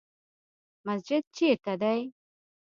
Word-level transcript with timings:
مسجد 0.85 1.23
چیرته 1.35 1.73
دی؟ 1.81 1.99